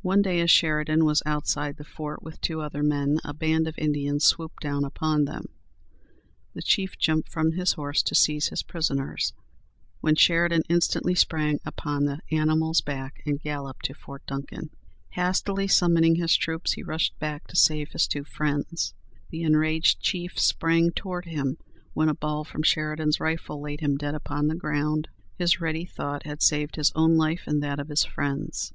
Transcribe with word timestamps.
One 0.00 0.22
day, 0.22 0.40
as 0.40 0.50
Sheridan 0.50 1.04
was 1.04 1.22
outside 1.26 1.76
the 1.76 1.84
fort 1.84 2.22
with 2.22 2.40
two 2.40 2.62
other 2.62 2.82
men, 2.82 3.20
a 3.24 3.34
band 3.34 3.68
of 3.68 3.76
Indians 3.76 4.24
swooped 4.24 4.62
down 4.62 4.84
upon 4.86 5.26
them. 5.26 5.44
The 6.54 6.62
chief 6.62 6.96
jumped 6.96 7.28
from 7.28 7.52
his 7.52 7.72
horse 7.74 8.02
to 8.04 8.14
seize 8.14 8.48
his 8.48 8.62
prisoners, 8.62 9.34
when 10.00 10.14
Sheridan 10.16 10.62
instantly 10.70 11.14
sprang 11.14 11.60
upon 11.66 12.06
the 12.06 12.20
animal's 12.30 12.80
back, 12.80 13.20
and 13.26 13.38
galloped 13.38 13.84
to 13.84 13.92
Fort 13.92 14.24
Duncan. 14.24 14.70
Hastily 15.10 15.68
summoning 15.68 16.14
his 16.14 16.34
troops, 16.36 16.72
he 16.72 16.82
rushed 16.82 17.18
back 17.18 17.46
to 17.48 17.54
save 17.56 17.90
his 17.90 18.06
two 18.08 18.24
friends. 18.24 18.94
The 19.28 19.42
enraged 19.42 20.00
chief 20.00 20.40
sprang 20.40 20.90
toward 20.90 21.26
him, 21.26 21.58
when 21.92 22.08
a 22.08 22.14
ball 22.14 22.44
from 22.44 22.62
Sheridan's 22.62 23.20
rifle 23.20 23.60
laid 23.60 23.80
him 23.80 23.98
dead 23.98 24.14
upon 24.14 24.46
the 24.46 24.54
ground. 24.54 25.08
His 25.36 25.60
ready 25.60 25.84
thought 25.84 26.22
had 26.22 26.40
saved 26.40 26.76
his 26.76 26.92
own 26.94 27.18
life 27.18 27.42
and 27.46 27.62
that 27.62 27.78
of 27.78 27.88
his 27.88 28.04
friends. 28.04 28.72